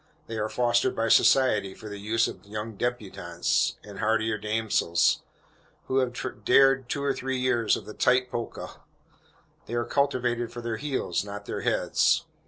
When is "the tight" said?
7.85-8.31